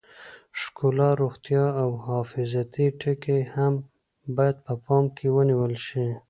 [0.59, 3.73] ښکلا، روغتیا او حفاظتي ټکي هم
[4.37, 6.07] باید په پام کې ونیول شي.